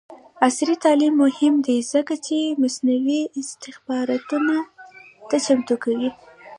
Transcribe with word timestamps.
عصري 0.47 0.75
تعلیم 0.85 1.13
مهم 1.25 1.55
دی 1.65 1.77
ځکه 1.93 2.13
چې 2.25 2.37
مصنوعي 2.61 3.21
استخباراتو 3.39 4.39
ته 5.29 5.35
چمتو 5.45 5.75
کوي. 5.83 6.09